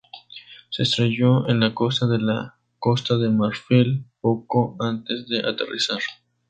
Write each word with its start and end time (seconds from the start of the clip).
Se 0.71 0.81
estrelló 0.81 1.47
en 1.47 1.59
la 1.59 1.75
costa 1.75 2.07
de 2.07 2.17
Costa 2.79 3.19
de 3.19 3.29
Marfil 3.29 4.07
poco 4.19 4.75
antes 4.79 5.27
de 5.27 5.47
aterrizar. 5.47 5.99